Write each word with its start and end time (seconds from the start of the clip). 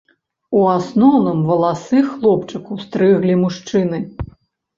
У 0.59 0.61
асноўным 0.77 1.43
валасы 1.49 1.99
хлопчыку 2.07 2.79
стрыглі 2.87 3.37
мужчыны. 3.45 4.03